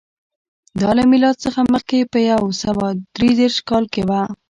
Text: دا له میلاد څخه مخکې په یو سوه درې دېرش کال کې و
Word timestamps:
دا 0.81 0.89
له 0.97 1.03
میلاد 1.11 1.35
څخه 1.45 1.59
مخکې 1.73 2.09
په 2.11 2.19
یو 2.31 2.43
سوه 2.63 2.85
درې 3.15 3.29
دېرش 3.39 3.57
کال 3.69 3.83
کې 3.93 4.01
و 4.05 4.11